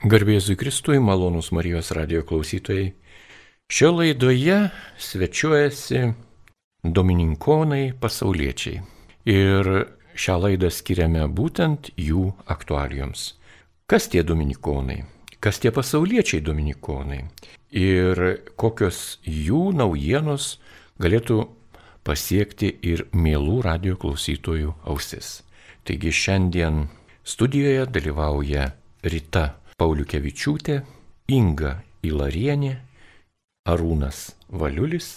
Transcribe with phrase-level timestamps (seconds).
[0.00, 2.94] Garbėzui Kristui, malonus Marijos radio klausytojai.
[3.68, 6.00] Šio laidoje svečiuojasi
[6.80, 8.80] Domininkonai pasauliečiai.
[9.28, 9.68] Ir
[10.16, 13.34] šią laidą skiriame būtent jų aktualijoms.
[13.84, 15.02] Kas tie Dominikonai?
[15.36, 17.20] Kas tie pasauliečiai Dominikonai?
[17.76, 18.24] Ir
[18.56, 20.54] kokios jų naujienos
[20.96, 21.42] galėtų
[22.08, 25.42] pasiekti ir mielų radio klausytojų ausis.
[25.84, 26.86] Taigi šiandien
[27.20, 28.70] studijoje dalyvauja
[29.04, 30.82] Rita Pauliukevičiūtė,
[31.32, 32.74] Inga Ilarienė,
[33.70, 35.08] Arūnas Valiulis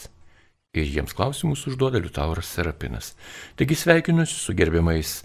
[0.73, 3.11] ir jiems klausimus užduoda Liutauras Serapinas.
[3.59, 5.17] Taigi sveikinuosi su gerbiamais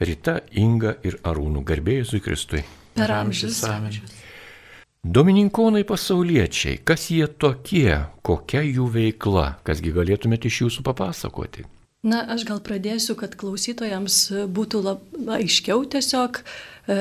[0.00, 2.64] Rita, Inga ir Arūnu garbėjusui Kristui.
[2.96, 3.60] Per amžius.
[3.68, 4.16] amžius.
[5.06, 7.92] Domininkonai pasauliečiai, kas jie tokie,
[8.26, 11.68] kokia jų veikla, kasgi galėtumėte iš jūsų papasakoti?
[12.06, 14.18] Na, aš gal pradėsiu, kad klausytojams
[14.56, 16.40] būtų labai aiškiau tiesiog.
[16.90, 16.98] E,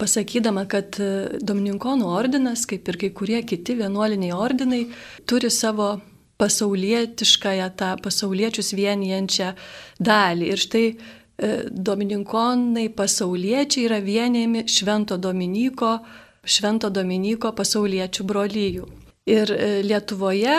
[0.00, 1.10] pasakydama, kad e,
[1.44, 4.82] Domininkonų ordinas, kaip ir kai kurie kiti vienuoliniai ordinai,
[5.28, 5.94] turi savo
[6.40, 9.52] pasaulietiškąją, tą pasauliečius vienijančią
[10.02, 10.50] dalį.
[10.50, 10.96] Ir štai e,
[11.70, 15.98] Domininkonai pasauliečiai yra vienėjami Švento Dominiko,
[16.44, 18.88] Švento Dominiko pasauliečių brolyjų.
[19.30, 20.58] Ir e, Lietuvoje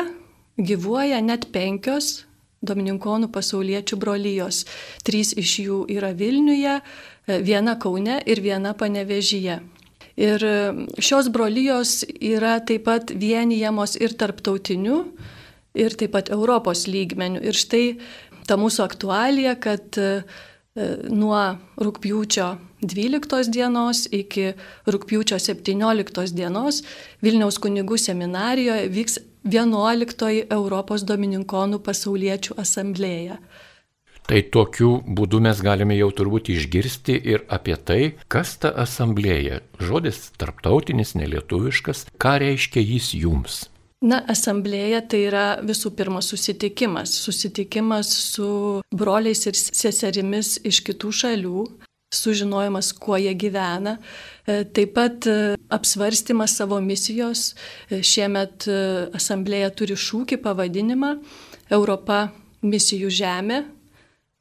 [0.58, 2.24] gyvuoja net penkios
[2.66, 4.64] Domininkonų pasauliečių brolyjos.
[5.06, 6.80] Trys iš jų yra Vilniuje,
[7.28, 9.60] viena Kaune ir viena Panevežyje.
[10.16, 10.58] Ir e,
[11.04, 15.02] šios brolyjos yra taip pat vienijamos ir tarptautiniu,
[15.76, 17.42] ir taip pat Europos lygmenių.
[17.44, 17.86] Ir štai
[18.48, 20.24] ta mūsų aktualija, kad e,
[20.76, 21.42] nuo
[21.80, 22.48] rūpjūčio
[22.84, 24.50] 12 dienos iki
[24.92, 26.82] rūpjūčio 17 dienos
[27.24, 33.40] Vilniaus kunigų seminarijoje vyks 11 Europos Domininkonų pasauliečių asamblėja.
[34.26, 39.62] Tai tokiu būdu mes galime jau turbūt išgirsti ir apie tai, kas ta asamblėja.
[39.78, 43.60] Žodis tarptautinis, nelietuviškas, ką reiškia jis jums?
[44.06, 47.16] Na, asamblėja tai yra visų pirma susitikimas.
[47.26, 48.48] Susitikimas su
[48.94, 51.64] broliais ir seserimis iš kitų šalių,
[52.14, 53.98] sužinojimas, kuo jie gyvena.
[54.46, 57.54] E, taip pat e, apsvarstymas savo misijos.
[57.90, 58.68] E, šiemet
[59.16, 61.16] asamblėja turi šūkį pavadinimą
[61.74, 62.28] Europa
[62.66, 63.64] misijų žemė,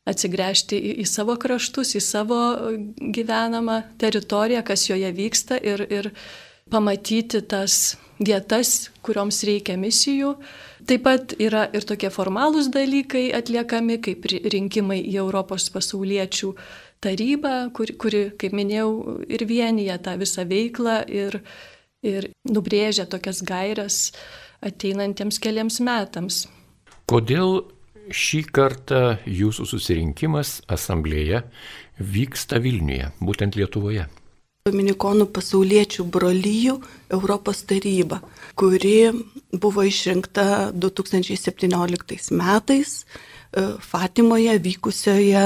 [0.09, 2.41] atsigręžti į, į savo kraštus, į savo
[3.01, 6.13] gyvenamą teritoriją, kas joje vyksta ir, ir
[6.71, 10.35] pamatyti tas vietas, kurioms reikia misijų.
[10.89, 16.53] Taip pat yra ir tokie formalūs dalykai atliekami, kaip rinkimai į Europos pasauliečių
[17.05, 21.41] tarybą, kuri, kuri kaip minėjau, ir vienyje tą visą veiklą ir,
[22.05, 24.01] ir nubrėžia tokias gairias
[24.65, 26.45] ateinantiems keliams metams.
[27.09, 27.65] Kodėl
[28.13, 31.43] šį kartą jūsų susirinkimas asamblėje
[32.01, 34.09] vyksta Vilniuje, būtent Lietuvoje.
[34.65, 36.75] Dominikonų pasauliečių brolyjų
[37.13, 38.23] Europos taryba,
[38.57, 39.11] kuri
[39.61, 45.43] buvo išrinkta 2017 metais e, Fatimoje vykusioje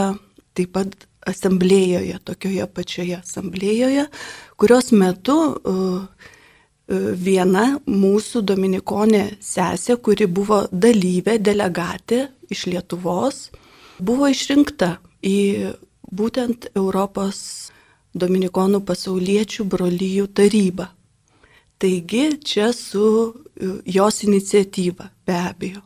[0.54, 0.94] taip pat
[1.26, 4.04] asamblėjoje, tokioje pačioje asamblėjoje,
[4.54, 6.28] kurios metu uh,
[7.26, 12.20] viena mūsų dominikonė sesė, kuri buvo dalyvė, delegatė
[12.54, 13.42] iš Lietuvos,
[13.98, 14.94] buvo išrinkta
[15.26, 15.74] į
[16.06, 17.42] būtent Europos
[18.20, 20.88] dominikonų pasauliečių brolyjų tarybą.
[21.78, 25.82] Taigi čia su e, jos iniciatyva be abejo.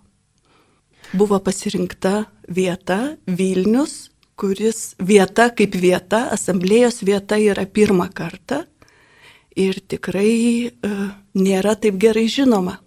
[1.12, 4.09] Buvo pasirinkta vieta Vilnius,
[4.41, 8.62] kuris vieta kaip vieta, asamblėjos vieta yra pirmą kartą
[9.53, 12.78] ir tikrai uh, nėra taip gerai žinoma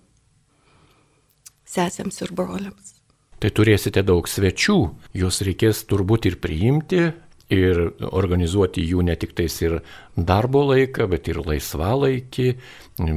[1.70, 2.96] sesėms ir broliams.
[3.42, 4.78] Tai turėsite daug svečių,
[5.20, 7.12] juos reikės turbūt ir priimti,
[7.54, 9.80] ir organizuoti jų ne tik tais ir
[10.16, 12.48] darbo laiką, bet ir laisvalaikį,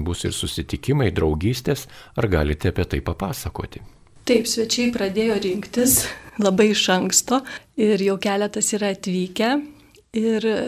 [0.04, 1.86] bus ir susitikimai, draugystės.
[2.16, 3.84] Ar galite apie tai papasakoti?
[4.28, 6.02] Taip, svečiai pradėjo rinktis
[6.44, 7.40] labai iš anksto
[7.80, 9.54] ir jau keletas yra atvykę.
[10.18, 10.58] Ir e,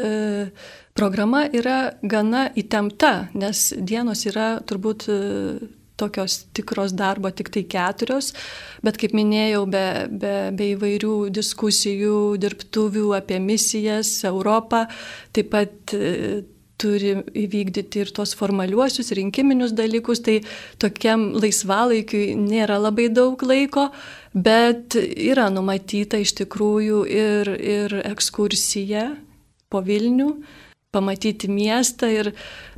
[0.96, 5.18] Programa yra gana įtempta, nes dienos yra turbūt e,
[6.00, 8.32] tokios tikros darbo tik tai keturios,
[8.84, 14.86] bet kaip minėjau, be, be, be įvairių diskusijų, dirbtuvių apie misijas, Europą,
[15.36, 16.42] taip pat e,
[16.80, 20.38] turi įvykdyti ir tuos formaliuosius rinkiminius dalykus, tai
[20.80, 23.90] tokiam laisvalaikiui nėra labai daug laiko,
[24.32, 29.10] bet yra numatyta iš tikrųjų ir, ir ekskursija
[29.70, 30.32] po Vilnių
[30.90, 32.32] pamatyti miestą ir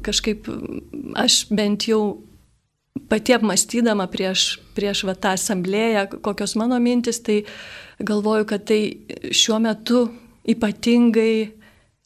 [0.05, 0.49] kažkaip
[1.17, 2.03] aš bent jau
[3.09, 7.43] pati apmastydama prieš, prieš va, tą asamblėją, kokios mano mintis, tai
[8.03, 8.81] galvoju, kad tai
[9.33, 10.07] šiuo metu
[10.49, 11.35] ypatingai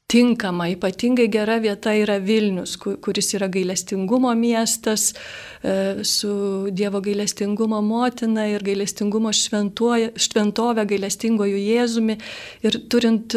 [0.06, 8.46] tinkama, ypatingai gera vieta yra Vilnius, kuris yra gailestingumo miestas e, su Dievo gailestingumo motina
[8.46, 12.20] ir gailestingumo šventovė, gailestingoju Jėzumi.
[12.62, 13.34] Ir turint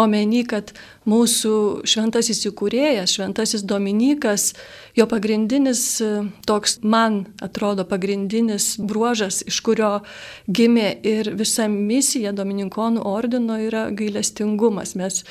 [0.00, 0.72] omeny, kad
[1.08, 1.54] mūsų
[1.88, 4.50] šventasis įkūrėjas, šventasis Dominikas,
[4.96, 6.10] jo pagrindinis e,
[6.48, 9.92] toks, man atrodo, pagrindinis bruožas, iš kurio
[10.46, 14.96] gimė ir visa misija Dominikonų ordino yra gailestingumas.
[15.00, 15.22] Mes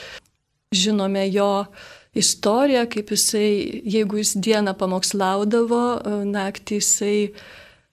[0.75, 1.67] žinome jo
[2.15, 3.49] istoriją, kaip jisai,
[3.83, 5.83] jeigu jis dieną pamokslaudavo,
[6.31, 7.17] naktį jisai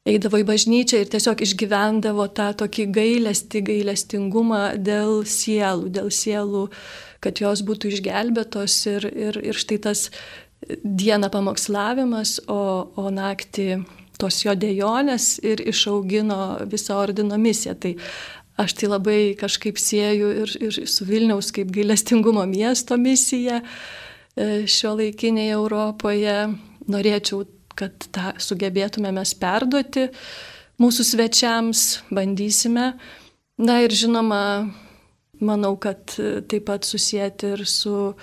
[0.08, 6.66] eidavo į bažnyčią ir tiesiog išgyvendavo tą tokį gailestį, gailestingumą dėl sielų, dėl sielų,
[7.22, 10.08] kad jos būtų išgelbėtos ir, ir, ir štai tas
[10.82, 12.62] dieną pamokslavimas, o,
[12.98, 13.82] o naktį
[14.18, 17.78] tos jo dėjonės ir išaugino visą ordino misiją.
[17.78, 17.96] Tai
[18.60, 24.92] Aš tai labai kažkaip sieju ir, ir su Vilniaus kaip gailestingumo miesto misija e, šio
[24.98, 26.34] laikinėje Europoje.
[26.92, 27.46] Norėčiau,
[27.78, 30.08] kad tą sugebėtume mes perduoti
[30.82, 32.92] mūsų svečiams, bandysime.
[33.62, 34.70] Na ir žinoma,
[35.40, 36.16] manau, kad
[36.48, 38.14] taip pat susijęti ir su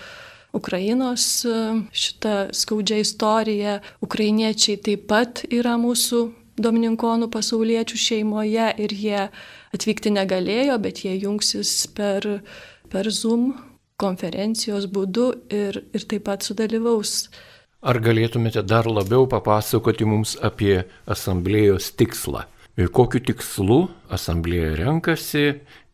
[0.53, 1.55] Ukrainos e,
[1.93, 3.79] šitą skaudžią istoriją.
[4.01, 6.23] Ukrainiečiai taip pat yra mūsų
[6.59, 9.21] domininkonų pasauliečių šeimoje ir jie
[9.75, 12.25] atvykti negalėjo, bet jie jungsis per,
[12.89, 13.53] per Zoom
[13.99, 17.29] konferencijos būdu ir, ir taip pat sudalyvaus.
[17.79, 22.45] Ar galėtumėte dar labiau papasakoti mums apie asamblėjos tikslą?
[22.95, 23.79] Kokiu tikslu
[24.11, 25.45] asamblėja renkasi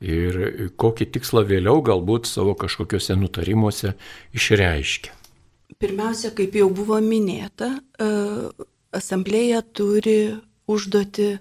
[0.06, 0.40] ir
[0.78, 3.96] kokį tikslą vėliau galbūt savo kažkokiuose nutarimuose
[4.38, 5.14] išreiškia?
[5.82, 8.10] Pirmiausia, kaip jau buvo minėta, e,
[8.94, 10.36] asamblėja turi
[10.70, 11.32] užduoti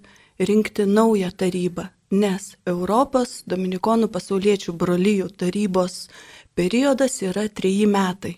[0.41, 6.09] rinkti naują tarybą nes Europos Dominikonų pasauliečių brolyjų tarybos
[6.55, 8.37] periodas yra treji metai.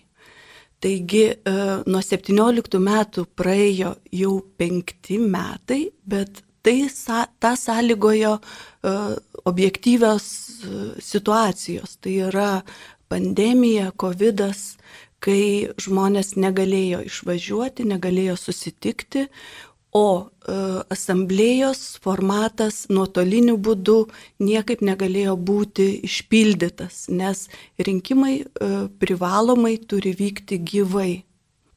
[0.79, 1.53] Taigi e,
[1.89, 6.85] nuo 17 metų praėjo jau penkti metai, bet tai
[7.41, 8.93] tą sąlygojo e,
[9.49, 11.97] objektyvios e, situacijos.
[11.97, 12.51] Tai yra
[13.09, 14.43] pandemija, COVID,
[15.23, 15.41] kai
[15.81, 19.25] žmonės negalėjo išvažiuoti, negalėjo susitikti,
[19.97, 20.55] o e,
[20.93, 23.97] asamblėjos formatas nuotoliniu būdu
[24.43, 27.45] niekaip negalėjo būti išpildytas, nes
[27.89, 28.71] rinkimai e,
[29.01, 31.11] privalomai turi vykti gyvai.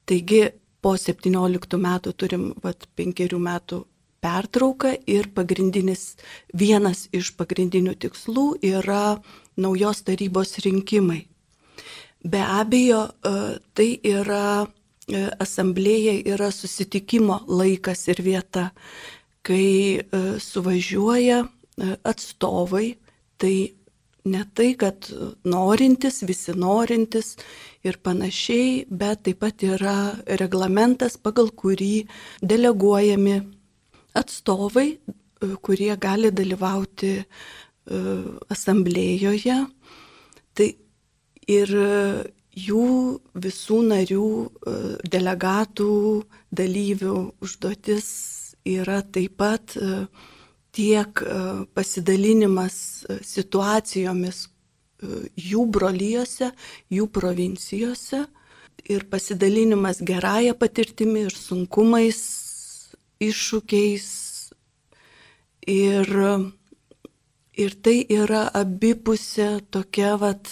[0.08, 0.42] Taigi
[0.82, 3.84] po 17 metų turim vat, penkerių metų
[4.20, 6.16] pertrauką ir pagrindinis,
[6.52, 9.20] vienas iš pagrindinių tikslų yra
[9.60, 11.24] naujos tarybos rinkimai.
[12.20, 14.68] Be abejo, e, tai yra
[15.40, 18.70] asamblėja yra susitikimo laikas ir vieta,
[19.46, 22.94] kai e, suvažiuoja e, atstovai,
[23.40, 23.54] tai
[24.30, 25.08] ne tai, kad
[25.48, 27.36] norintis, visi norintis
[27.86, 29.96] ir panašiai, bet taip pat yra
[30.40, 32.04] reglamentas, pagal kurį
[32.44, 33.40] deleguojami
[34.20, 34.88] atstovai,
[35.64, 37.14] kurie gali dalyvauti
[38.52, 39.56] asamblėjoje.
[40.52, 40.68] Tai
[41.48, 41.72] ir
[42.68, 44.74] jų visų narių, e,
[45.12, 45.94] delegatų,
[46.50, 48.08] dalyvių užduotis
[48.68, 50.06] yra taip pat e,
[50.76, 51.40] tiek e,
[51.74, 54.46] pasidalinimas situacijomis
[55.40, 56.50] jų brolyjose,
[56.92, 58.26] jų provincijose
[58.90, 62.20] ir pasidalinimas gerąją patirtimi ir sunkumais,
[63.20, 64.08] iššūkiais.
[65.70, 66.08] Ir,
[67.60, 70.48] ir tai yra abipusė tokia vat,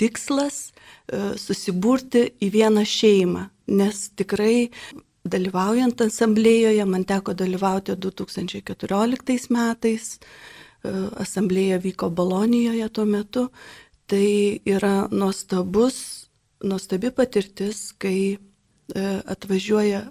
[0.00, 4.68] tikslas e, susiburti į vieną šeimą, nes tikrai
[5.26, 13.48] dalyvaujant asamblėjoje, man teko dalyvauti 2014 metais, e, asamblėja vyko Bolonijoje tuo metu,
[14.06, 16.28] tai yra nuostabus,
[16.62, 18.38] nuostabi patirtis, kai e,
[19.26, 20.06] atvažiuoja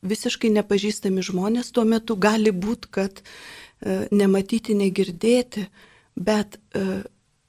[0.00, 2.16] visiškai nepažįstami žmonės, tuo metu.
[2.16, 3.20] Gali būti, kad
[4.12, 5.62] nematyti, negirdėti,
[6.16, 6.56] bet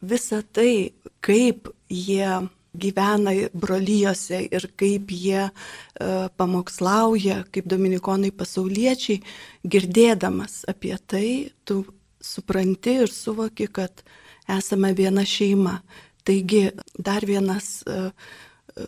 [0.01, 9.19] visa tai kaip jie gyvena brolyjose ir kaip jie uh, pamokslauja, kaip dominikonai pasauliečiai,
[9.67, 11.27] girdėdamas apie tai,
[11.67, 11.83] tu
[12.21, 14.03] supranti ir suvoki, kad
[14.47, 15.81] esame viena šeima.
[16.23, 18.13] Taigi dar vienas, uh,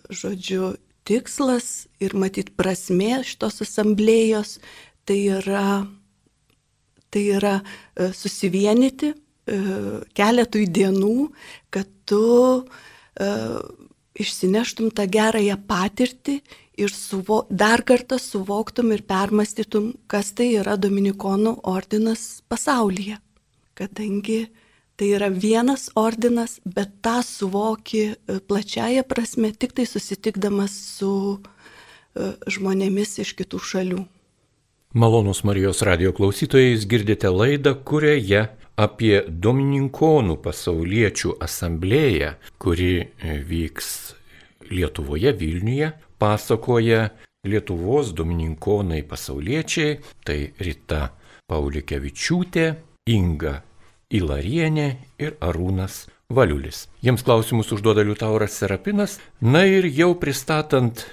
[0.09, 4.61] žodžiu, tikslas ir matyt prasmė šitos asamblėjos,
[5.03, 5.83] tai yra,
[7.11, 9.22] tai yra uh, susivienyti, E,
[10.15, 11.27] keletui dienų,
[11.73, 12.23] kad tu
[12.63, 13.57] uh,
[14.15, 16.37] išsineštum tą gerąją patirtį
[16.79, 23.19] ir suvo, dar kartą suvoktum ir permastytum, kas tai yra Dominikonų ordinas pasaulyje.
[23.75, 24.45] Kadangi
[24.95, 31.09] Tai yra vienas ordinas, bet tą suvoki e, plačiaja prasme tik tai susitikdamas su
[31.41, 34.03] e, žmonėmis iš kitų šalių.
[34.93, 38.45] Malonus Marijos radio klausytojais girdite laidą, kurioje
[38.79, 43.89] apie Domininkonų pasauliečių asamblėją, kuri e, vyks
[44.71, 47.09] Lietuvoje, Vilniuje, pasakoja
[47.47, 51.11] Lietuvos Domininkonai pasauliečiai, tai Rita
[51.51, 52.67] Paulikevičiūtė,
[53.11, 53.57] Inga
[54.13, 54.87] Ilarienė
[55.19, 56.87] ir Arūnas Valiulis.
[57.03, 59.19] Jiems klausimus užduoda Liutauras Serapinas.
[59.41, 61.03] Na ir jau pristatant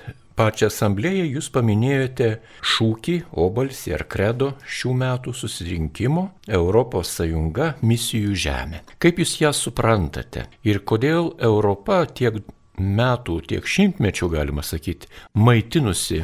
[0.40, 2.28] pačią asamblėją, jūs paminėjote
[2.74, 8.80] šūkį, obalsį ar kredo šių metų susirinkimo Europos Sąjunga misijų žemė.
[9.02, 12.40] Kaip jūs ją suprantate ir kodėl Europa tiek
[12.80, 16.22] metų, tiek šimtmečių, galima sakyti, maitinusi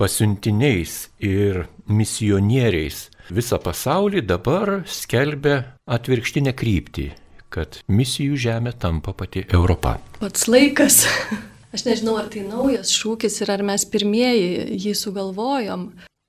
[0.00, 7.12] pasiuntiniais ir misionieriais visą pasaulį dabar skelbia atvirkštinę kryptį
[7.52, 9.98] kad misijų žemė tampa pati Europa.
[10.22, 11.02] Pats laikas.
[11.72, 15.86] Aš nežinau, ar tai naujas šūkis ir ar mes pirmieji jį sugalvojom,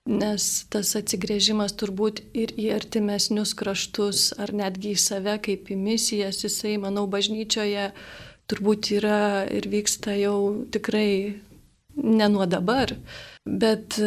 [0.07, 6.43] nes tas atsigrėžimas turbūt ir į artimesnius kraštus, ar netgi į save kaip į misijas,
[6.45, 7.89] jisai, manau, bažnyčioje
[8.51, 11.41] turbūt yra ir vyksta jau tikrai
[11.99, 12.95] ne nuo dabar.
[13.43, 13.99] Bet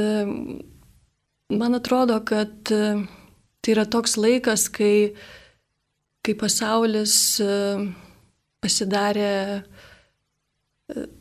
[1.48, 3.06] Man atrodo, kad e,
[3.62, 5.14] tai yra toks laikas, kai,
[6.26, 7.50] kai pasaulis e,
[8.64, 9.60] pasidarė e,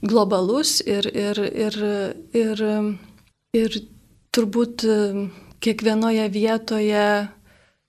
[0.05, 1.77] globalus ir, ir, ir,
[2.33, 2.63] ir,
[3.55, 3.77] ir
[4.35, 4.85] turbūt
[5.63, 7.05] kiekvienoje vietoje,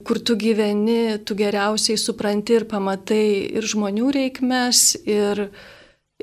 [0.06, 5.48] kur tu gyveni, tu geriausiai supranti ir pamatai ir žmonių reikmes, ir,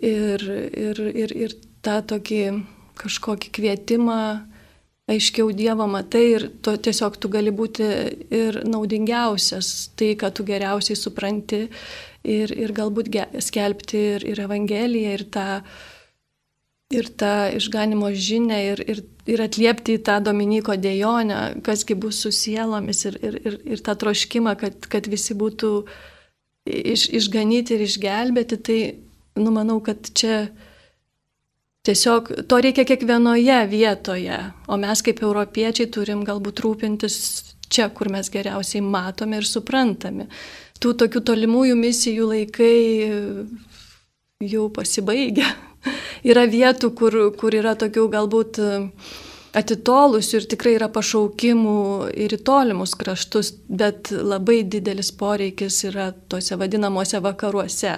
[0.02, 1.56] ir, ir, ir, ir
[1.86, 2.42] tą tokį
[2.98, 4.24] kažkokį kvietimą
[5.10, 7.88] aiškiau Dievą matai ir to, tiesiog tu gali būti
[8.34, 11.66] ir naudingiausias, tai, ką tu geriausiai supranti
[12.24, 15.48] ir, ir galbūt ge, skelbti ir, ir Evangeliją, ir tą,
[16.94, 23.06] ir tą išganimo žinę, ir, ir, ir atliepti tą Dominiko dėjonę, kasgi bus su sielomis
[23.10, 25.74] ir, ir, ir, ir tą troškimą, kad, kad visi būtų
[26.66, 28.80] iš, išganyti ir išgelbėti, tai
[29.40, 30.46] numanau, kad čia
[31.84, 34.38] Tiesiog to reikia kiekvienoje vietoje,
[34.72, 37.18] o mes kaip europiečiai turim galbūt rūpintis
[37.68, 40.30] čia, kur mes geriausiai matome ir suprantame.
[40.84, 42.78] Tų tokių tolimųjų misijų laikai
[44.44, 45.48] jau pasibaigia.
[46.32, 48.60] yra vietų, kur, kur yra tokių galbūt
[49.54, 51.78] atitolusių ir tikrai yra pašaukimų
[52.26, 57.96] ir į tolimus kraštus, bet labai didelis poreikis yra tose vadinamuose vakaruose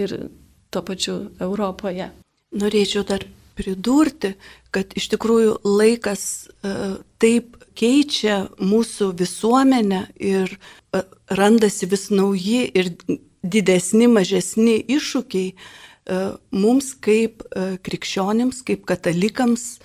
[0.00, 0.18] ir
[0.74, 2.10] tuo pačiu Europoje
[2.54, 3.24] norėčiau dar
[3.58, 4.34] pridurti,
[4.74, 12.92] kad iš tikrųjų laikas uh, taip keičia mūsų visuomenę ir uh, randasi vis nauji ir
[13.42, 17.44] didesni, mažesni iššūkiai uh, mums kaip
[17.84, 19.78] krikščionims, kaip katalikams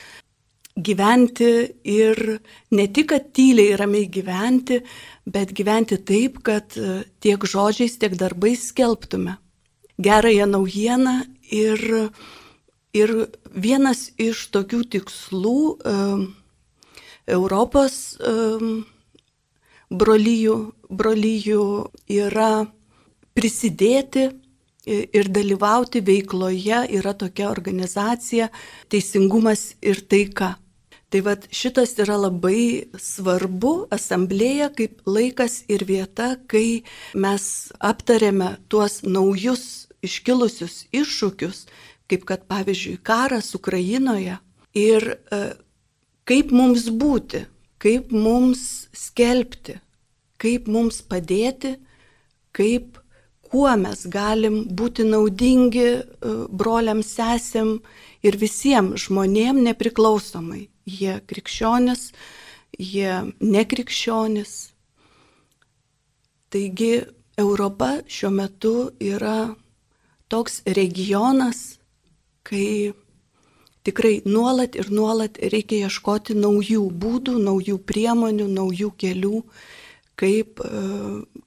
[0.79, 1.51] gyventi
[1.84, 2.39] ir
[2.72, 4.79] ne tik, kad tyliai ramiai gyventi,
[5.27, 6.72] bet gyventi taip, kad
[7.19, 9.36] tiek žodžiais, tiek darbais skelbtume
[10.00, 11.15] gerąją naujieną
[11.51, 11.84] ir
[12.89, 13.12] Ir
[13.53, 15.60] vienas iš tokių tikslų
[17.30, 18.84] Europos um,
[19.90, 20.56] brolyjų,
[20.90, 21.66] brolyjų
[22.12, 22.52] yra
[23.38, 24.30] prisidėti
[24.90, 28.50] ir dalyvauti veikloje, yra tokia organizacija
[28.90, 30.56] Teisingumas ir taika.
[31.10, 36.84] Tai vad šitas yra labai svarbu asamblėje kaip laikas ir vieta, kai
[37.18, 37.44] mes
[37.82, 41.66] aptarėme tuos naujus iškilusius iššūkius
[42.10, 44.38] kaip kad pavyzdžiui karas Ukrainoje
[44.78, 45.42] ir e,
[46.30, 47.44] kaip mums būti,
[47.82, 48.62] kaip mums
[48.94, 49.80] skelbti,
[50.40, 51.76] kaip mums padėti,
[52.54, 53.00] kaip
[53.50, 56.02] kuo mes galim būti naudingi e,
[56.62, 57.80] broliam, sesėm
[58.22, 60.68] ir visiems žmonėm nepriklausomai.
[60.90, 62.12] Jie krikščionis,
[62.78, 64.54] jie nekrikščionis.
[66.54, 66.94] Taigi
[67.42, 69.54] Europa šiuo metu yra
[70.30, 71.80] toks regionas,
[72.46, 72.94] kai
[73.88, 79.44] tikrai nuolat ir nuolat reikia ieškoti naujų būdų, naujų priemonių, naujų kelių,
[80.20, 80.86] kaip, e,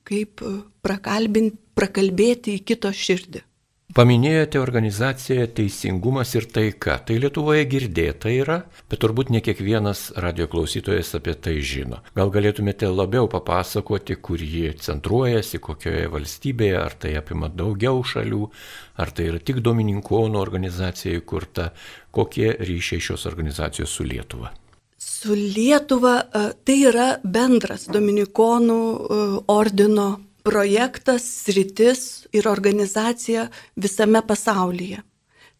[0.08, 0.44] kaip
[0.82, 3.44] prakalbėti į kito širdį.
[3.92, 6.94] Paminėjote organizaciją Teisingumas ir taika.
[7.04, 8.54] Tai Lietuvoje girdėta yra,
[8.88, 11.98] bet turbūt ne kiekvienas radio klausytojas apie tai žino.
[12.16, 18.48] Gal galėtumėte labiau papasakoti, kur ji centruojasi, kokioje valstybėje, ar tai apima daugiau šalių,
[18.96, 21.68] ar tai yra tik Domininkonų organizacija įkurta,
[22.16, 24.54] kokie ryšiai šios organizacijos su Lietuva.
[24.96, 35.02] Su Lietuva e, tai yra bendras Dominikonų e, ordino projektas, sritis ir organizacija visame pasaulyje.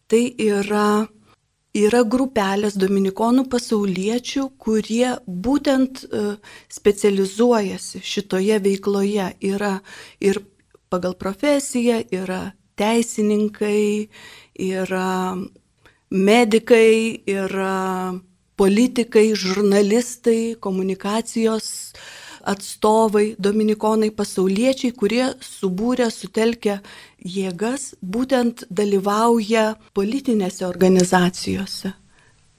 [0.07, 0.87] Tai yra
[1.73, 6.23] yra grupelės dominikonų pasauliečių, kurie būtent e,
[6.69, 9.31] specializuojasi šitoje veikloje.
[9.41, 9.79] Yra
[10.21, 10.39] ir
[10.93, 14.09] pagal profesiją, yra teisininkai,
[14.61, 15.09] yra
[16.13, 18.13] medikai, yra
[18.57, 21.93] politikai, žurnalistai, komunikacijos
[22.43, 26.79] atstovai, dominikonai pasauliečiai, kurie subūrė, sutelkę
[27.23, 31.93] jėgas, būtent dalyvauja politinėse organizacijose.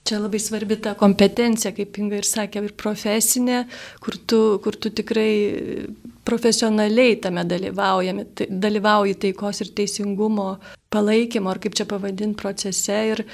[0.04, 3.62] Čia labai svarbi ta kompetencija, kaip Inga ir sakė, ir profesinė,
[4.04, 5.86] kur tu, kur tu tikrai
[6.28, 10.58] profesionaliai tame tai, dalyvauji taikos ir teisingumo
[10.92, 13.24] palaikymo, ar kaip čia pavadinti procese ir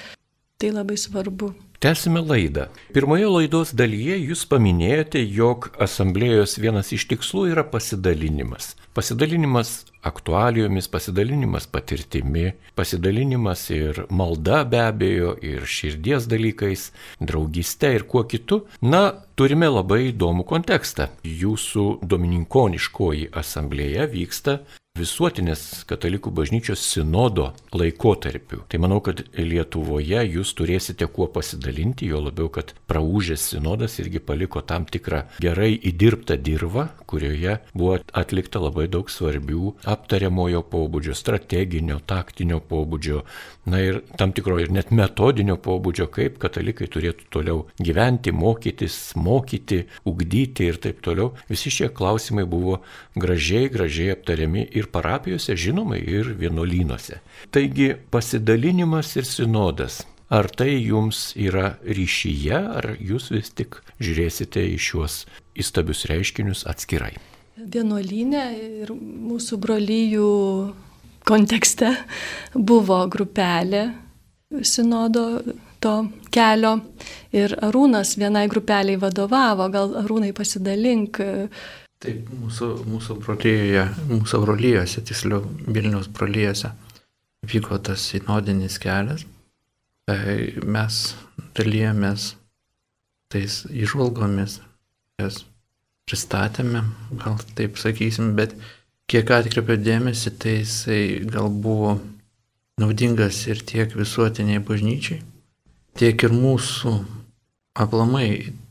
[0.61, 1.55] tai labai svarbu.
[1.81, 2.67] Tęsime laidą.
[2.93, 8.75] Pirmoje laidos dalyje jūs paminėjote, jog asamblėjos vienas iš tikslų yra pasidalinimas.
[8.93, 18.27] Pasidalinimas aktualijomis, pasidalinimas patirtimi, pasidalinimas ir malda be abejo, ir širdies dalykais, draugystė ir kuo
[18.29, 18.67] kitu.
[18.85, 19.03] Na,
[19.41, 21.09] turime labai įdomų kontekstą.
[21.25, 24.61] Jūsų domininkoniškoji asamblėja vyksta
[25.01, 28.63] visuotinės katalikų bažnyčios sinodo laikotarpiu.
[28.71, 34.63] Tai manau, kad Lietuvoje jūs turėsite kuo pasidalinti, jo labiau, kad praūžęs sinodas irgi paliko
[34.67, 42.61] tam tikrą gerai įdirbtą dirbą, kurioje buvo atlikta labai daug svarbių aptariamojo pobūdžio, strateginio, taktinio
[42.71, 43.25] pobūdžio,
[43.71, 49.85] na ir tam tikro ir net metodinio pobūdžio, kaip katalikai turėtų toliau gyventi, mokytis, mokyti,
[50.09, 51.33] ugdyti ir taip toliau.
[51.51, 52.81] Visi šie klausimai buvo
[53.19, 57.21] gražiai, gražiai aptariami ir parapijose, žinoma, ir vienuolynuose.
[57.55, 60.03] Taigi pasidalinimas ir sinodas.
[60.31, 65.25] Ar tai jums yra ryšyje, ar jūs vis tik žiūrėsite į šiuos
[65.59, 67.17] įstabius reiškinius atskirai?
[67.59, 68.45] Vienuolynė
[68.85, 70.29] ir mūsų brolyjų
[71.27, 71.91] kontekste
[72.55, 73.89] buvo grupelė
[74.63, 75.43] sinodo
[75.81, 75.95] to
[76.35, 76.77] kelio
[77.33, 81.21] ir Arūnas vienai grupeliai vadovavo, gal Arūnai pasidalink,
[82.01, 86.71] Taip, mūsų, mūsų brolyjoje, mūsų brolyjose, tiksliau Vilnius brolyjose
[87.45, 89.27] vyko tas sinodinis kelias.
[90.09, 91.01] Tai mes
[91.57, 92.35] dalyjomės
[93.31, 94.59] tais išvalgomis,
[95.21, 95.43] jas
[96.09, 96.83] pristatėme,
[97.21, 98.57] gal taip sakysim, bet
[99.11, 101.99] kiek atkreipė dėmesį, tai jisai gal buvo
[102.81, 105.21] naudingas ir tiek visuotiniai bažnyčiai,
[106.01, 106.97] tiek ir mūsų
[107.79, 108.27] aplamai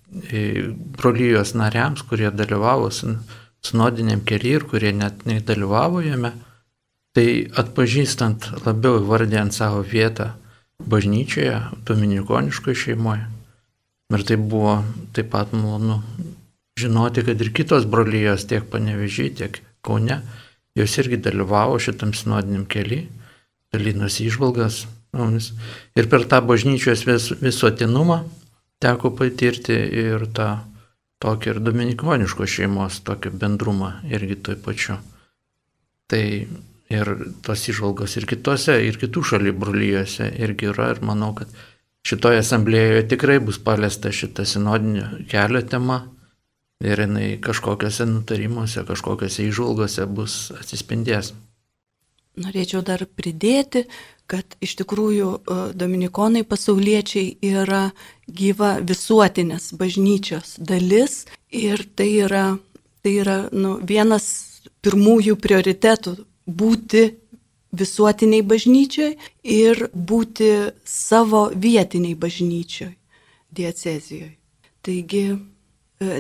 [0.10, 6.34] brolyjos nariams, kurie dalyvavo sinodiniam keliui ir kurie net nedalyvavo jame,
[7.13, 10.32] tai atpažįstant labiau įvardėjant savo vietą
[10.80, 13.26] bažnyčioje, dominikoniškoje šeimoje.
[14.15, 14.80] Ir tai buvo
[15.13, 16.00] taip pat malonu
[16.80, 20.22] žinoti, kad ir kitos brolyjos tiek panevežiai, tiek Kaune,
[20.76, 23.06] jos irgi dalyvavo šitam sinodiniam keliui,
[23.74, 24.86] dalinosi išvalgas.
[25.98, 28.19] Ir per tą bažnyčios vis, visuotinumą
[28.84, 30.50] teko patirti ir tą
[31.24, 35.00] tokį ir dominikoniškos šeimos tokį bendrumą irgi toj pačiu.
[36.10, 36.24] Tai
[36.89, 37.12] ir
[37.46, 41.52] tos išvalgos ir kitose, ir kitų šalių brolyjose irgi yra ir manau, kad
[42.08, 46.02] šitoje asamblėjoje tikrai bus paliesta šita sinodinio kelio tema
[46.80, 51.34] ir jinai kažkokiuose nutarimuose, kažkokiuose išvalgose bus atsispindės.
[52.39, 53.84] Norėčiau dar pridėti,
[54.30, 57.89] kad iš tikrųjų e, dominikonai pasauliečiai yra
[58.30, 62.46] gyva visuotinės bažnyčios dalis ir tai yra,
[63.02, 64.30] tai yra nu, vienas
[64.86, 66.15] pirmųjų prioritetų
[66.46, 67.04] būti
[67.80, 70.50] visuotiniai bažnyčiai ir būti
[70.86, 72.94] savo vietiniai bažnyčiai
[73.54, 74.36] diecezijoje.
[74.86, 75.38] Taigi e,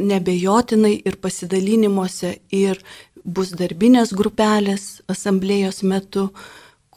[0.01, 2.81] nebejotinai ir pasidalinimuose ir
[3.23, 6.29] bus darbinės grupelės asamblėjos metu,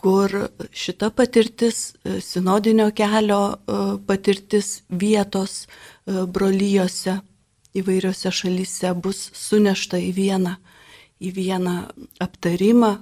[0.02, 0.32] kur
[0.74, 7.20] šita patirtis, e, sinodinio kelio e, patirtis vietos e, brolyjose
[7.78, 10.56] įvairiose šalyse bus sunešta į vieną,
[11.22, 11.76] į vieną
[12.20, 12.96] aptarimą,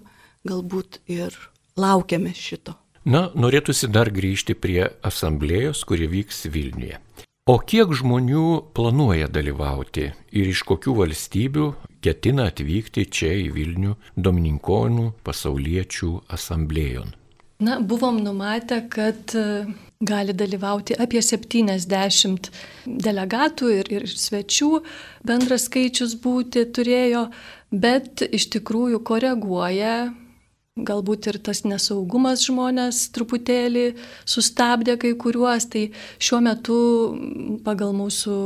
[0.46, 1.34] galbūt ir
[1.80, 2.76] laukiame šito.
[3.08, 7.00] Na, norėtųsi dar grįžti prie asamblėjos, kuri vyks Vilniuje.
[7.48, 11.68] O kiek žmonių planuoja dalyvauti ir iš kokių valstybių
[12.05, 17.14] ketina atvykti čia į Vilnių Domininkonų pasauliečių asamblėjon?
[17.64, 19.64] Na, buvom numatę, kad e,
[20.05, 22.53] gali dalyvauti apie 70
[23.09, 24.70] delegatų ir, ir svečių,
[25.24, 27.26] bendras skaičius būti turėjo,
[27.72, 30.11] bet iš tikrųjų koreguoja
[30.78, 33.88] Galbūt ir tas nesaugumas žmonės truputėlį
[34.22, 35.88] sustabdė kai kuriuos, tai
[36.22, 36.76] šiuo metu
[37.66, 38.37] pagal mūsų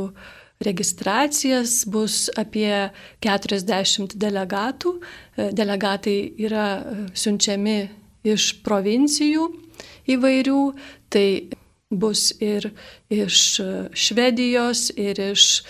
[0.65, 2.89] registracijas, bus apie
[3.21, 4.95] 40 delegatų.
[5.53, 6.65] Delegatai yra
[7.13, 7.77] siunčiami
[8.25, 9.45] iš provincijų
[10.15, 10.61] įvairių,
[11.13, 11.27] tai
[11.93, 12.71] bus ir
[13.13, 13.61] iš
[13.93, 15.61] Švedijos, ir iš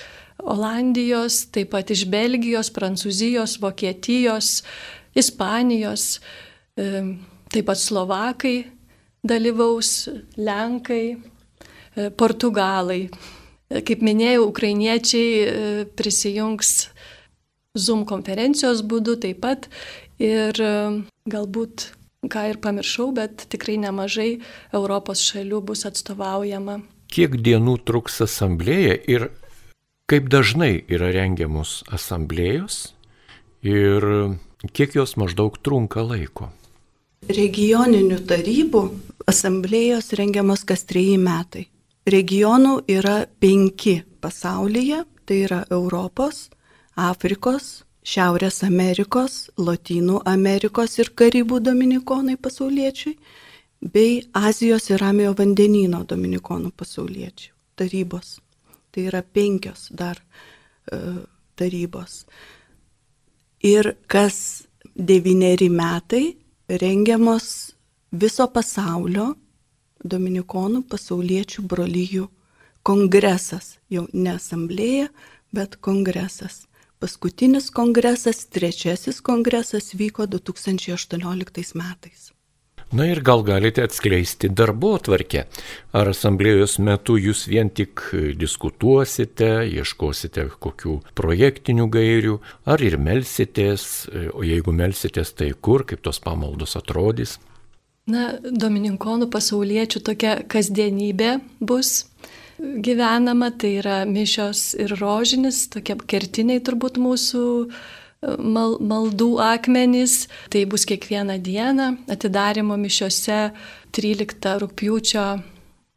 [0.45, 4.61] Olandijos, taip pat iš Belgijos, Prancūzijos, Vokietijos,
[5.15, 6.19] Ispanijos,
[6.75, 8.57] taip pat Slovakai
[9.25, 11.17] dalyvaus, Lenkai,
[12.19, 13.07] Portugalai.
[13.65, 16.73] Kaip minėjau, ukrainiečiai prisijungs
[17.75, 19.69] Zoom konferencijos būdu taip pat
[20.21, 20.55] ir
[21.27, 21.87] galbūt,
[22.29, 24.29] ką ir pamiršau, bet tikrai nemažai
[24.75, 26.79] Europos šalių bus atstovaujama.
[27.11, 29.27] Kiek dienų truks asamblėje ir
[30.09, 32.93] kaip dažnai yra rengiamos asamblėjos
[33.65, 34.05] ir
[34.73, 36.51] kiek jos maždaug trunka laiko.
[37.25, 38.81] Regioninių tarybų
[39.29, 41.65] asamblėjos rengiamos kas treji metai.
[42.05, 46.51] Regionų yra penki pasaulyje, tai yra Europos,
[46.95, 53.15] Afrikos, Šiaurės Amerikos, Lotynų Amerikos ir Karibų dominikonai pasauliečiai,
[53.81, 58.37] bei Azijos ir Ramiojo vandenino dominikonų pasauliečių tarybos.
[58.93, 60.99] Tai yra penkios dar e,
[61.57, 62.23] tarybos.
[63.65, 64.37] Ir kas
[64.93, 66.35] devyneri metai
[66.69, 67.75] rengiamos
[68.11, 69.33] viso pasaulio
[70.05, 72.27] dominikonų pasauliečių brolyjų
[72.85, 75.09] kongresas, jau ne asamblėja,
[75.55, 76.65] bet kongresas.
[77.01, 82.34] Paskutinis kongresas, trečiasis kongresas vyko 2018 metais.
[82.93, 85.45] Na ir gal galite atskleisti darbo atvarkę.
[85.97, 88.03] Ar asamblėjos metu jūs vien tik
[88.37, 92.37] diskutuosite, ieškosite kokių projektinių gairių,
[92.69, 94.05] ar ir melsitės,
[94.37, 97.39] o jeigu melsitės, tai kur, kaip tos pamaldos atrodys?
[98.05, 102.03] Na, Domininkonų pasauliečių tokia kasdienybė bus
[102.61, 107.45] gyvenama, tai yra mišios ir rožinis, tokie kertiniai turbūt mūsų
[108.39, 110.25] mal, maldų akmenys.
[110.53, 113.49] Tai bus kiekvieną dieną atidarimo mišiose
[113.95, 115.27] 13 rūpjūčio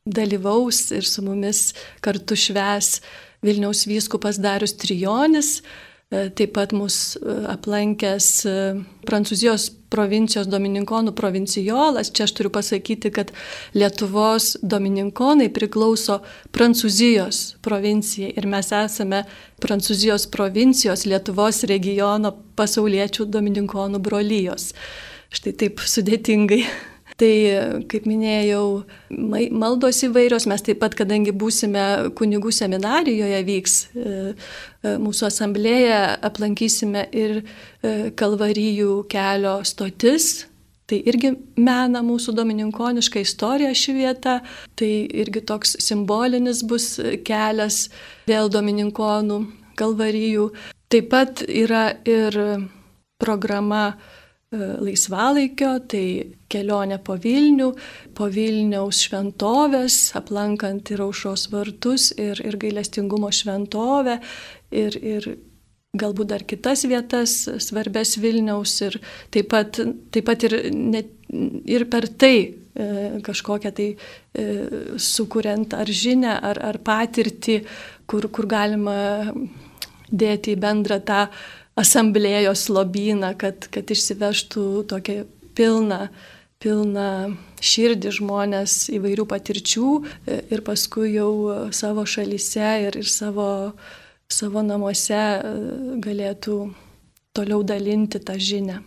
[0.08, 1.72] dalyvaus ir su mumis
[2.04, 3.00] kartu šves
[3.44, 5.60] Vilniaus vyskupas Darius Trijonis,
[6.08, 8.52] taip pat mus e, aplankęs e,
[9.08, 12.08] Prancūzijos provincijos domininkonų provincijolas.
[12.16, 13.32] Čia aš turiu pasakyti, kad
[13.76, 16.22] Lietuvos domininkonai priklauso
[16.56, 19.26] Prancūzijos provincijai ir mes esame
[19.60, 24.72] Prancūzijos provincijos Lietuvos regiono pasauliečių domininkonų brolyjos.
[25.28, 26.62] Štai taip sudėtingai
[27.18, 27.34] Tai,
[27.90, 28.84] kaip minėjau,
[29.58, 34.12] maldos įvairios, mes taip pat, kadangi būsime kunigų seminarijoje vyks e,
[34.86, 35.96] e, mūsų asamblėje,
[36.28, 40.46] aplankysime ir e, kalvarijų kelio stotis,
[40.88, 44.38] Tai irgi mena mūsų domininkonišką istoriją ši vieta,
[44.72, 44.88] tai
[45.20, 46.94] irgi toks simbolinis bus
[47.28, 47.90] kelias
[48.24, 49.36] vėl domininkonų
[49.76, 50.46] kalvarijų.
[50.88, 52.40] Taip pat yra ir
[53.20, 53.98] programa
[54.52, 56.04] laisvalaikio, tai
[56.48, 57.72] kelionė po Vilnių,
[58.16, 64.16] po Vilniaus šventovės, aplankant ir aušos vartus, ir, ir gailestingumo šventovę,
[64.72, 65.28] ir, ir
[65.98, 68.96] galbūt dar kitas vietas svarbės Vilniaus, ir
[69.34, 69.82] taip pat,
[70.12, 71.12] taip pat ir, net,
[71.68, 72.88] ir per tai e,
[73.24, 74.48] kažkokią tai e,
[74.96, 77.60] sukuriant ar žinę, ar, ar patirtį,
[78.08, 79.28] kur, kur galima
[80.08, 81.26] dėti į bendrą tą
[81.78, 85.22] asamblėjos lobyną, kad, kad išsivežtų tokią
[85.58, 86.08] pilną,
[86.62, 91.30] pilną širdį žmonės įvairių patirčių e, ir paskui jau
[91.74, 93.48] savo šalyse ir, ir savo,
[94.30, 95.54] savo namuose e,
[96.02, 96.58] galėtų
[97.36, 98.82] toliau dalinti tą žinę.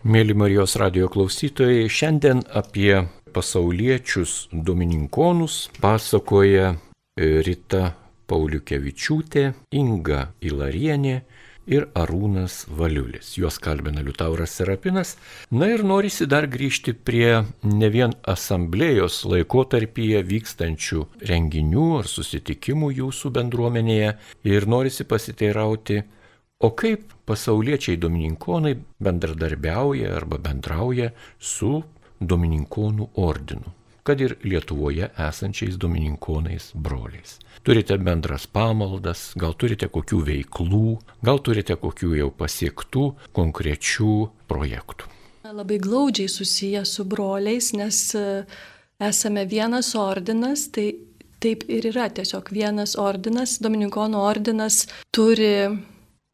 [0.00, 3.02] Mėly Marijos radio klausytojai, šiandien apie
[3.34, 6.72] pasauliečius domininkonus pasakoja
[7.20, 7.90] Rita
[8.30, 9.44] Pauliukevičiūtė,
[9.76, 11.18] Inga Ilarienė
[11.70, 13.36] ir Arūnas Valiulis.
[13.38, 15.14] Juos kalbina Liutauras Serapinas.
[15.50, 23.32] Na ir norisi dar grįžti prie ne vien asamblėjos laikotarpyje vykstančių renginių ar susitikimų jūsų
[23.38, 24.14] bendruomenėje
[24.50, 26.02] ir norisi pasiteirauti,
[26.60, 31.78] o kaip pasauliečiai domininkonai bendradarbiauja arba bendrauja su
[32.20, 33.76] domininkonų ordinu
[34.10, 37.36] kad ir Lietuvoje esančiais domininkonais broliais.
[37.62, 40.84] Turite bendras pamaldas, gal turite kokių veiklų,
[41.20, 43.04] gal turite kokių jau pasiektų
[43.36, 44.14] konkrečių
[44.48, 45.10] projektų.
[45.50, 48.24] Labai glaudžiai susiję su broliais, nes e,
[49.02, 50.94] esame vienas ordinas, tai
[51.40, 55.68] taip ir yra tiesiog vienas ordinas, Dominikonų ordinas turi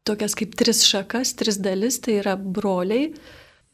[0.07, 3.11] tokias kaip tris šakas, tris dalis, tai yra broliai,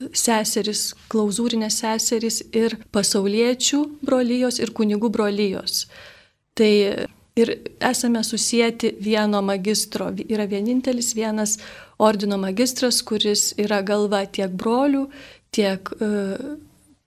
[0.10, 5.86] seseris, klauzūrinės seseris ir pasauliečių brolyjos ir kunigų brolyjos.
[6.58, 6.72] Tai
[7.36, 10.12] ir esame susijęti vieno magistro.
[10.30, 11.58] Yra vienintelis vienas
[11.98, 15.08] ordino magistras, kuris yra galva tiek brolių,
[15.54, 16.58] tiek uh,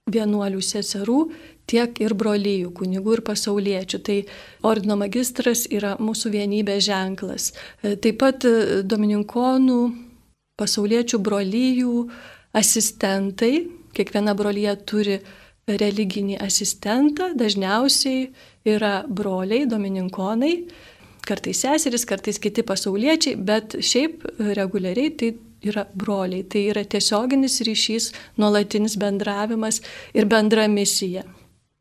[0.07, 1.21] vienuolių seserų,
[1.67, 4.01] tiek ir brolyjų, kunigų ir pasauliečių.
[4.07, 4.19] Tai
[4.67, 7.53] ordino magistras yra mūsų vienybės ženklas.
[7.83, 9.81] E, taip pat e, domininkonų
[10.61, 11.97] pasauliečių brolyjų
[12.57, 15.19] asistentai, kiekviena brolyje turi
[15.67, 18.31] religinį asistentą, dažniausiai
[18.67, 20.53] yra broliai, domininkonai,
[21.27, 24.25] kartais seseris, kartais kiti pasauliečiai, bet šiaip
[24.57, 25.33] reguliariai tai
[25.67, 26.45] yra broliai.
[26.49, 29.83] Tai yra tiesioginis ryšys, nuolatinis bendravimas
[30.15, 31.25] ir bendra misija.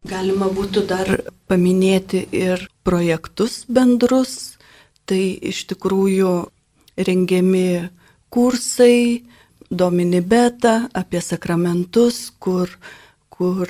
[0.06, 1.10] Galima būtų dar
[1.50, 4.56] paminėti ir projektus bendrus.
[5.06, 6.34] Tai iš tikrųjų
[6.98, 7.90] rengiami
[8.34, 9.26] kursai,
[9.70, 12.70] domini beta apie sakramentus, kur,
[13.30, 13.70] kur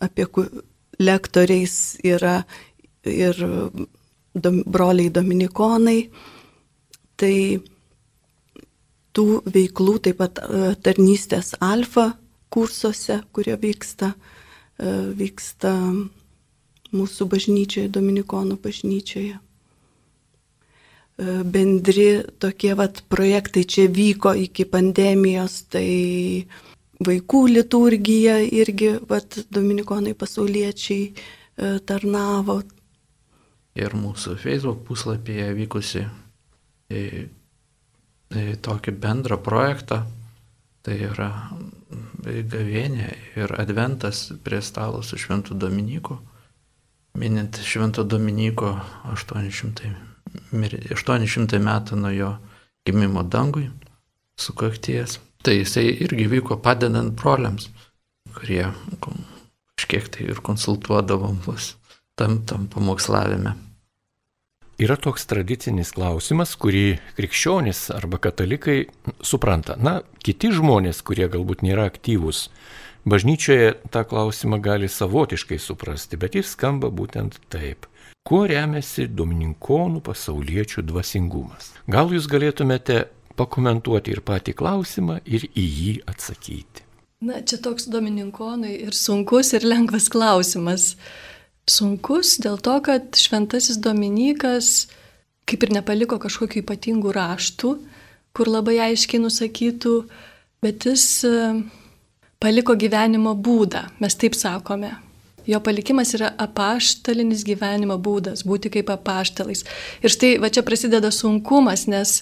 [0.00, 0.26] apie
[1.00, 1.74] lektoriais
[2.06, 2.40] yra
[3.08, 3.36] ir
[4.34, 6.00] dom, broliai dominikonai.
[7.20, 7.34] Tai
[9.16, 12.12] tų veiklų taip pat e, tarnystės alfa
[12.50, 14.14] kursuose, kurie vyksta,
[14.78, 15.74] e, vyksta
[16.90, 19.36] mūsų bažnyčioje, dominikonų bažnyčioje.
[19.36, 19.42] E,
[21.44, 22.08] bendri
[22.42, 26.46] tokie vat projektai čia vyko iki pandemijos, tai
[27.06, 31.12] vaikų liturgija irgi vat dominikonai pasauliečiai
[31.86, 32.60] tarnavo,
[33.78, 36.02] ir mūsų Facebook puslapyje vykusi
[36.90, 37.04] į,
[38.34, 40.04] į tokį bendrą projektą.
[40.80, 41.28] Tai yra
[42.24, 46.16] gavienė ir adventas prie stalo su Šventu Dominiku,
[47.20, 48.72] minint Švento Dominiko
[49.12, 49.90] 800,
[50.56, 52.30] 800 metų nuo jo
[52.88, 53.68] gimimo dangui,
[54.40, 55.18] sukakties.
[55.42, 57.70] Tai jisai irgi vyko padedant broliams,
[58.36, 58.66] kurie
[59.80, 61.74] kažkiek tai ir konsultuodavo mus
[62.20, 63.54] tam, tam pamokslavime.
[64.80, 68.86] Yra toks tradicinis klausimas, kurį krikščionys arba katalikai
[69.20, 69.76] supranta.
[69.76, 72.46] Na, kiti žmonės, kurie galbūt nėra aktyvūs,
[73.04, 77.88] bažnyčioje tą klausimą gali savotiškai suprasti, bet jis skamba būtent taip.
[78.24, 81.74] Kuo remiasi domininkonų pasauliečių dvasingumas?
[81.88, 83.06] Gal jūs galėtumėte
[83.38, 86.86] pakomentuoti ir patį klausimą ir į jį atsakyti?
[87.20, 90.94] Na, čia toks domininkonui ir sunkus, ir lengvas klausimas
[91.68, 94.88] sunkus dėl to, kad šventasis Dominikas
[95.50, 97.74] kaip ir nepaliko kažkokių ypatingų raštų,
[98.36, 99.94] kur labai aiškiai nusakytų,
[100.62, 101.32] bet jis e,
[102.42, 104.92] paliko gyvenimo būdą, mes taip sakome.
[105.48, 109.64] Jo palikimas yra apaštalinis gyvenimo būdas, būti kaip apaštalais.
[110.04, 112.20] Ir štai va čia prasideda sunkumas, nes,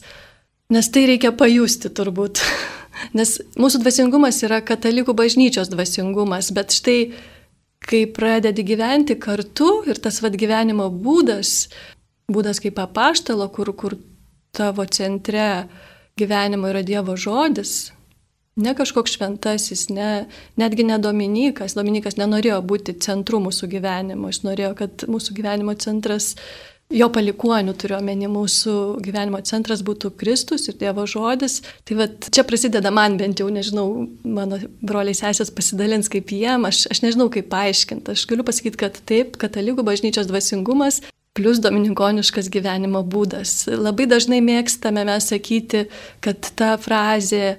[0.73, 2.43] nes tai reikia pajusti turbūt.
[3.19, 6.99] Nes mūsų dvasingumas yra katalikų bažnyčios dvasingumas, bet štai
[7.89, 11.69] kai pradedi gyventi kartu ir tas vad gyvenimo būdas,
[12.29, 13.95] būdas kaip apaštalo, kur, kur
[14.53, 15.69] tavo centre
[16.19, 17.93] gyvenimo yra Dievo žodis,
[18.59, 20.27] ne kažkoks šventasis, ne,
[20.59, 21.77] netgi ne Dominikas.
[21.79, 26.35] Dominikas nenorėjo būti centru mūsų gyvenimo, jis norėjo, kad mūsų gyvenimo centras
[26.95, 28.75] jo palikuonių turiuomenį mūsų
[29.05, 31.61] gyvenimo centras būtų Kristus ir Dievo žodis.
[31.89, 36.87] Tai vat, čia prasideda man bent jau, nežinau, mano broliai sesės pasidalins kaip jiem, aš,
[36.93, 38.17] aš nežinau kaip paaiškinti.
[38.17, 41.03] Aš galiu pasakyti, kad taip, katalikų bažnyčios dvasingumas
[41.39, 43.69] plus domininkoniškas gyvenimo būdas.
[43.71, 45.85] Labai dažnai mėgstame mes sakyti,
[46.25, 47.59] kad ta frazė,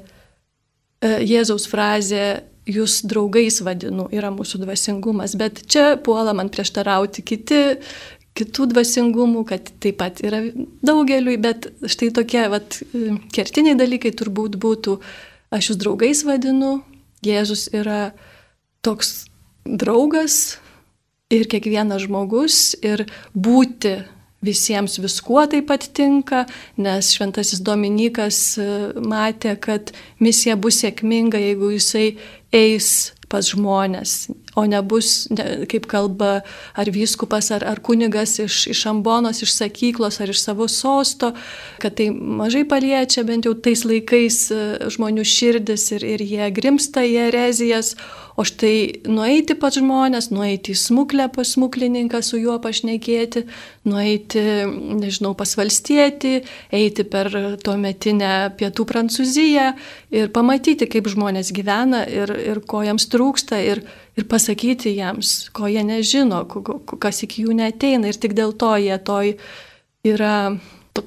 [1.00, 7.62] e, Jėzaus frazė, jūs draugais vadinu, yra mūsų dvasingumas, bet čia puola man prieštarauti kiti
[8.38, 10.42] kitų dvasingumų, kad taip pat yra
[10.86, 12.80] daugeliui, bet štai tokie vat,
[13.36, 15.00] kertiniai dalykai turbūt būtų,
[15.56, 16.80] aš jūs draugais vadinu,
[17.26, 18.14] Jėzus yra
[18.86, 19.26] toks
[19.68, 20.60] draugas
[21.28, 23.04] ir kiekvienas žmogus ir
[23.36, 23.98] būti
[24.46, 26.46] visiems viskuo taip pat tinka,
[26.80, 28.68] nes šventasis Dominikas e,
[29.04, 29.92] matė, kad
[30.24, 32.14] misija bus sėkminga, jeigu jisai
[32.56, 36.42] eis pas žmonės, o nebus, ne, kaip kalba
[36.74, 41.34] ar vyskupas, ar, ar kunigas iš, iš ambonos, iš sakyklos, ar iš savo sosto,
[41.82, 44.64] kad tai mažai paliečia bent jau tais laikais e,
[44.96, 47.96] žmonių širdis ir, ir jie grimsta į erezijas,
[48.40, 53.42] O štai nueiti pas žmonės, nueiti į smuklę pas smuklininką, su juo pašnekėti,
[53.92, 54.44] nueiti,
[54.96, 56.32] nežinau, pas valstietį,
[56.72, 57.28] eiti per
[57.60, 59.66] tuo metinę pietų Prancūziją
[60.16, 63.84] ir pamatyti, kaip žmonės gyvena ir, ir ko jiems trūksta ir,
[64.20, 66.44] ir pasakyti jiems, ko jie nežino,
[67.00, 69.38] kas iki jų neteina ir tik dėl to jie toj
[70.08, 70.36] yra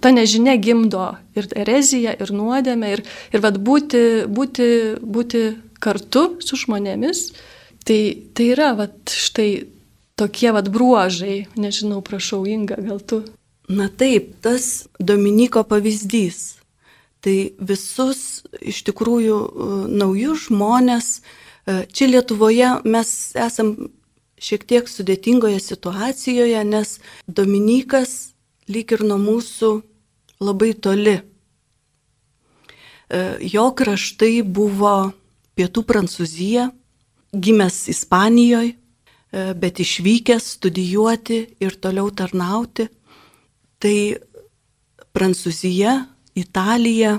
[0.01, 3.03] ta nežinia gimdo ir ereziją, ir nuodėmę, ir,
[3.35, 4.69] ir vad būti, būti,
[5.03, 5.43] būti
[5.83, 7.27] kartu su žmonėmis.
[7.83, 7.99] Tai,
[8.33, 9.67] tai yra vat, štai
[10.17, 11.49] tokie vad bruožai.
[11.59, 13.25] Nežinau, prašau, Inga, gal tu.
[13.69, 16.63] Na taip, tas Dominiko pavyzdys.
[17.23, 23.77] Tai visus iš tikrųjų e, naujus žmonės, e, čia Lietuvoje mes esam
[24.43, 28.35] šiek tiek sudėtingoje situacijoje, nes Dominikas
[28.69, 29.73] lyg ir nuo mūsų
[30.43, 31.17] labai toli.
[31.23, 31.25] E,
[33.55, 35.13] jo kraštai buvo
[35.55, 36.71] pietų Prancūzija,
[37.33, 38.77] gimęs Ispanijoje,
[39.33, 42.89] bet išvykęs studijuoti ir toliau tarnauti.
[43.81, 43.97] Tai
[45.13, 45.95] Prancūzija,
[46.39, 47.17] Italija,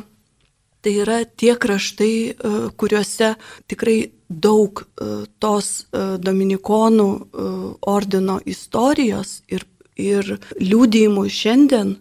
[0.83, 3.33] tai yra tie kraštai, e, kuriuose
[3.71, 3.97] tikrai
[4.29, 7.09] daug e, tos Dominikonų
[7.87, 9.65] ordino istorijos ir,
[9.95, 11.97] ir liūdėjimų šiandien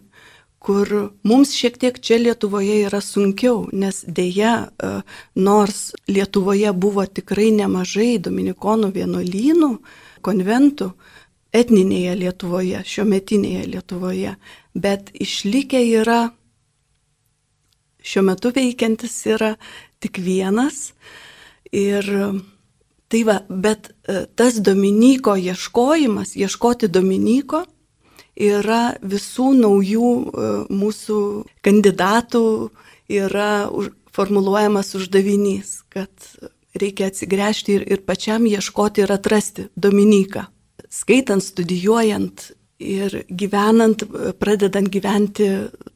[0.63, 0.87] kur
[1.27, 4.91] mums šiek tiek čia Lietuvoje yra sunkiau, nes dėja, e,
[5.35, 9.71] nors Lietuvoje buvo tikrai nemažai dominikonų vienuolynų,
[10.23, 10.93] konventų,
[11.53, 14.37] etninėje Lietuvoje, šiometinėje Lietuvoje,
[14.73, 16.21] bet išlikę yra,
[18.03, 19.53] šiuo metu veikiantis yra
[20.03, 20.91] tik vienas.
[21.73, 22.05] Ir
[23.09, 27.63] tai va, bet e, tas Dominiko ieškojimas, ieškoti Dominiko,
[28.33, 31.19] yra visų naujų e, mūsų
[31.65, 32.43] kandidatų
[33.13, 33.51] yra
[34.13, 36.09] formuluojamas uždavinys, kad
[36.77, 40.47] reikia atsigręžti ir, ir pačiam ieškoti ir atrasti Dominiką.
[40.93, 42.51] Skaitant, studijuojant
[42.83, 44.03] ir gyvenant,
[44.41, 45.47] pradedant gyventi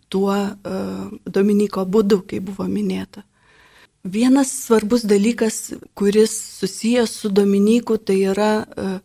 [0.10, 3.24] tuo uh, Dominiko būdu, kaip buvo minėta.
[4.08, 9.00] Vienas svarbus dalykas, kuris susijęs su Dominiku, tai yra uh,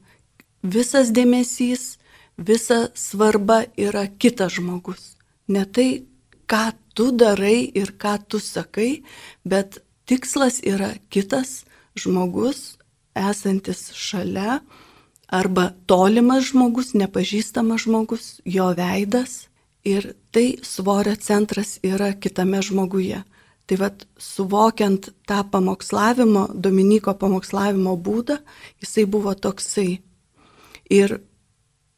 [0.63, 1.97] visas dėmesys
[2.39, 5.17] visa svarba yra kitas žmogus.
[5.49, 6.05] Ne tai,
[6.47, 9.03] ką tu darai ir ką tu sakai,
[9.45, 11.65] bet tikslas yra kitas
[11.99, 12.79] žmogus,
[13.17, 14.61] esantis šalia,
[15.33, 19.49] arba tolimas žmogus, nepažįstamas žmogus, jo veidas
[19.85, 23.23] ir tai svorio centras yra kitame žmoguje.
[23.67, 28.41] Tai vad, suvokiant tą pamokslavimo, Dominiko pamokslavimo būdą,
[28.83, 30.01] jisai buvo toksai.
[30.91, 31.21] Ir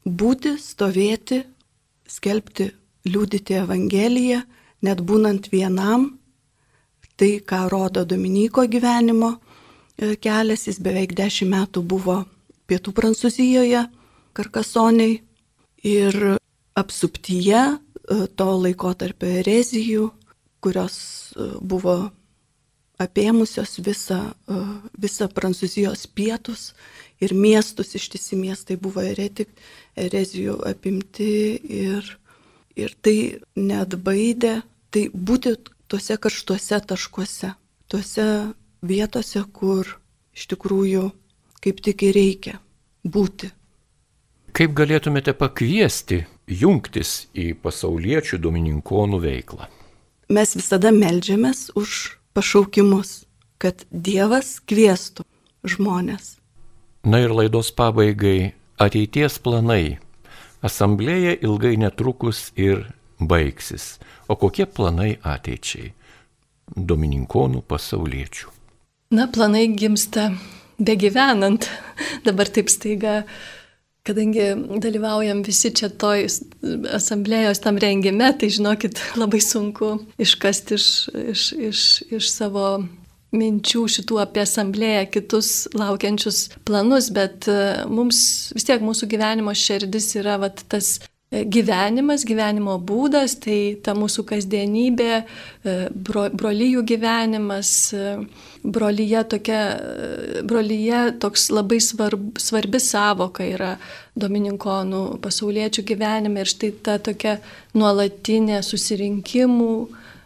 [0.04, 1.40] būti, stovėti,
[2.06, 2.68] skelbti,
[3.08, 4.42] liūdyti Evangeliją,
[4.84, 6.12] net būnant vienam,
[7.16, 12.20] tai ką rodo Dominiko gyvenimo e, kelias, jis beveik dešimt metų buvo
[12.68, 13.86] pietų Prancūzijoje,
[14.34, 15.20] Karkasoniai
[15.84, 16.16] ir
[16.74, 17.78] apsuptyje e,
[18.36, 20.10] to laiko tarp erezijų,
[20.64, 20.98] kurios
[21.36, 21.96] e, buvo
[23.02, 24.20] apėmusios visą,
[25.02, 26.68] visą Prancūzijos pietus
[27.22, 29.50] ir miestus, ištisi miestai buvo eretik,
[29.98, 32.06] erezijų apimti ir,
[32.78, 33.16] ir tai
[33.58, 34.60] net baidė,
[34.94, 35.56] tai būti
[35.90, 37.54] tuose karštuose taškuose,
[37.90, 38.28] tuose
[38.84, 39.96] vietose, kur
[40.34, 41.08] iš tikrųjų
[41.64, 42.58] kaip tik ir reikia
[43.04, 43.50] būti.
[44.54, 49.68] Kaip galėtumėte pakviesti jungtis į pasauliečių domininkonų veiklą?
[50.32, 53.24] Mes visada melžiamės už pašaukimus,
[53.60, 55.24] kad Dievas kvieštų
[55.64, 56.36] žmonės.
[57.04, 59.98] Na ir laidos pabaigai ateities planai.
[60.64, 62.86] Asamblėja ilgai netrukus ir
[63.20, 63.98] baigsis.
[64.28, 65.92] O kokie planai ateičiai?
[66.74, 68.48] Domininkonų pasauliečių.
[69.12, 70.30] Na, planai gimsta
[70.80, 71.68] begyvenant.
[72.24, 73.22] Dabar taip staiga,
[74.04, 74.50] kadangi
[74.84, 76.26] dalyvaujam visi čia toj
[76.92, 80.90] asamblėjos tam rengime, tai žinokit, labai sunku iškasti iš,
[81.32, 81.86] iš, iš,
[82.18, 82.66] iš savo
[83.34, 87.56] minčių šitų apie asamblėją, kitus laukiančius planus, bet e,
[87.90, 88.20] mums
[88.54, 91.00] vis tiek mūsų gyvenimo širdis yra vat, tas
[91.50, 97.72] gyvenimas, gyvenimo būdas, tai ta mūsų kasdienybė, e, bro, brolyjų gyvenimas,
[98.64, 99.60] brolyje, tokia,
[100.46, 103.74] brolyje toks labai svarb, svarbi savoka yra
[104.14, 107.38] domininkonų pasauliečių gyvenime ir štai ta tokia
[107.74, 109.74] nuolatinė susirinkimų,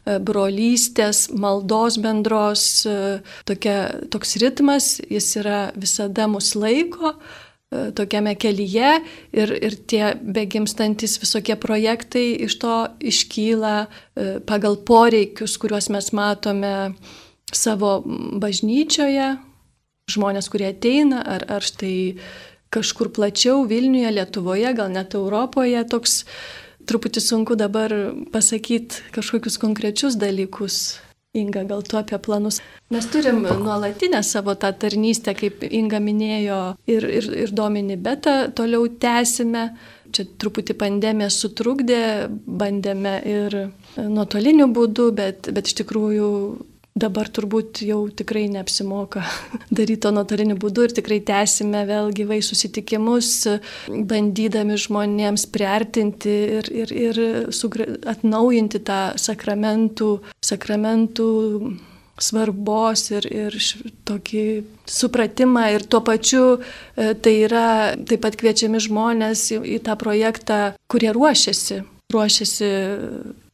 [0.08, 3.18] E, brolystės, maldos bendros, e,
[3.48, 3.76] tokia,
[4.12, 7.18] toks ritmas, jis yra visada mus laiko e,
[7.68, 8.92] tokiame kelyje
[9.36, 13.74] ir, ir tie begimstantis visokie projektai iš to iškyla
[14.48, 16.74] pagal poreikius, kuriuos mes matome
[17.52, 17.98] savo
[18.40, 19.34] bažnyčioje,
[20.08, 22.16] žmonės, kurie ateina, ar, ar štai
[22.72, 26.22] kažkur plačiau Vilniuje, Lietuvoje, gal net Europoje toks
[26.88, 27.92] truputį sunku dabar
[28.32, 30.98] pasakyti kažkokius konkrečius dalykus.
[31.36, 32.60] Inga, gal tu apie planus.
[32.90, 38.88] Mes turim nuolatinę savo tą tarnystę, kaip Inga minėjo, ir, ir, ir domini betą toliau
[38.88, 39.68] tęsime.
[40.08, 42.00] Čia truputį pandemija sutrukdė,
[42.32, 43.58] bandėme ir
[44.00, 46.30] nuotoliniu būdu, bet, bet iš tikrųjų
[47.00, 49.24] dabar turbūt jau tikrai neapsimoka
[49.76, 53.32] daryti to nuotoliniu būdu ir tikrai tęsime vėl gyvai susitikimus,
[53.88, 57.22] bandydami žmonėms priartinti ir, ir, ir
[57.54, 57.88] sugra...
[58.14, 60.10] atnaujinti tą sakramentų,
[60.44, 61.28] sakramentų
[62.18, 63.56] svarbos ir, ir
[64.08, 64.44] tokį
[64.90, 65.68] supratimą.
[65.76, 67.68] Ir tuo pačiu e, tai yra
[68.08, 71.82] taip pat kviečiami žmonės į, į tą projektą, kurie ruošiasi,
[72.12, 72.72] ruošiasi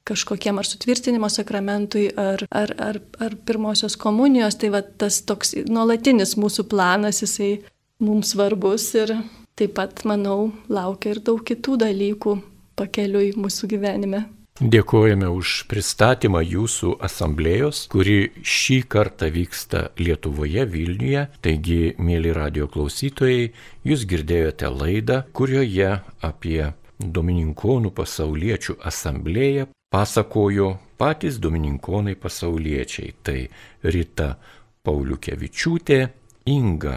[0.05, 6.37] kažkokiem ar sutvirtinimo sakramentui, ar, ar, ar, ar pirmosios komunijos, tai va tas toks nuolatinis
[6.41, 7.57] mūsų planas, jisai
[8.05, 9.17] mums svarbus ir
[9.59, 12.39] taip pat, manau, laukia ir daug kitų dalykų
[12.79, 14.27] pakeliui mūsų gyvenime.
[14.55, 21.25] Dėkojame už pristatymą jūsų asamblėjos, kuri šį kartą vyksta Lietuvoje, Vilniuje.
[21.43, 23.49] Taigi, mėly radio klausytojai,
[23.83, 26.71] jūs girdėjote laidą, kurioje apie
[27.03, 33.13] Domininkonų pasauliečių asamblėją pasakojo patys domininkonai pasauliečiai.
[33.23, 33.39] Tai
[33.95, 34.33] Rita
[34.83, 35.99] Pauliukevičiūtė,
[36.51, 36.97] Inga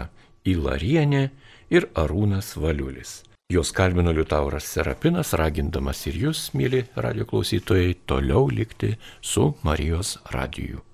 [0.50, 1.22] Ilarienė
[1.70, 3.22] ir Arūnas Valiulis.
[3.54, 10.87] Jos kalbino Liutauras Serapinas, ragindamas ir jūs, mėly radio klausytojai, toliau likti su Marijos radiju.